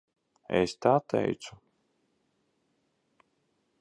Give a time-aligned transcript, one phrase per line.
[0.59, 1.59] Es tā teicu?